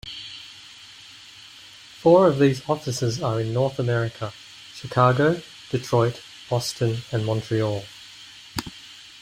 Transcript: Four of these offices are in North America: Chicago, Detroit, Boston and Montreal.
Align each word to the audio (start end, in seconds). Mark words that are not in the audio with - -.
Four 1.99 2.25
of 2.25 2.39
these 2.39 2.67
offices 2.67 3.21
are 3.21 3.39
in 3.39 3.53
North 3.53 3.77
America: 3.77 4.33
Chicago, 4.73 5.43
Detroit, 5.69 6.21
Boston 6.49 7.03
and 7.11 7.23
Montreal. 7.23 7.83